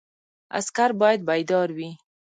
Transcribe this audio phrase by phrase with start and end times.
[0.57, 1.89] عسکر باید بیدار وي